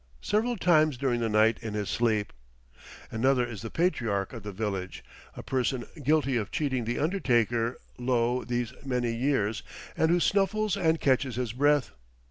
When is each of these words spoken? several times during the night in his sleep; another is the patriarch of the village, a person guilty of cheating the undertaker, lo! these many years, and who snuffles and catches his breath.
several 0.23 0.57
times 0.57 0.97
during 0.97 1.19
the 1.19 1.29
night 1.29 1.59
in 1.61 1.75
his 1.75 1.87
sleep; 1.87 2.33
another 3.11 3.45
is 3.45 3.61
the 3.61 3.69
patriarch 3.69 4.33
of 4.33 4.41
the 4.41 4.51
village, 4.51 5.03
a 5.37 5.43
person 5.43 5.85
guilty 6.01 6.37
of 6.37 6.49
cheating 6.49 6.85
the 6.85 6.97
undertaker, 6.97 7.77
lo! 7.99 8.43
these 8.43 8.73
many 8.83 9.13
years, 9.15 9.61
and 9.95 10.09
who 10.09 10.19
snuffles 10.19 10.75
and 10.75 10.99
catches 10.99 11.35
his 11.35 11.53
breath. 11.53 11.91